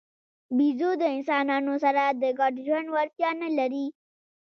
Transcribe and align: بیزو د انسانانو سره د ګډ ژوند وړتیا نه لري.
بیزو 0.57 0.89
د 1.01 1.03
انسانانو 1.15 1.73
سره 1.83 2.03
د 2.21 2.23
ګډ 2.39 2.53
ژوند 2.65 2.87
وړتیا 2.91 3.29
نه 3.41 3.49
لري. 3.57 3.85